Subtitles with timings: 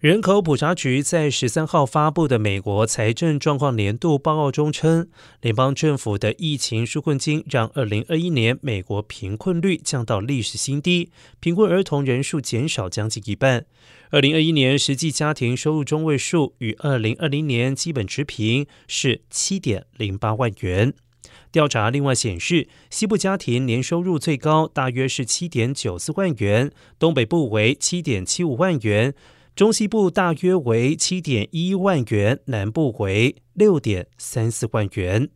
[0.00, 5.08] 人口普查局在十三号发布的美国财政状况年度报告中称，
[5.40, 13.66] 联邦政府的疫情纾困金让二零二一年美国贫困率降到历史新低，贫困儿童人数减少将近一半。
[14.10, 20.94] 二零二一年实际家庭收入中位数与二零二零年基本持平，是七点零八万元。
[21.50, 26.70] 调查另外显示，西部家庭年收入最高大约是七点九四万元，
[27.00, 29.12] 东北部为七点七五万元。
[29.58, 35.30] 中西部大约为七点一万元，南部为六点三四万元。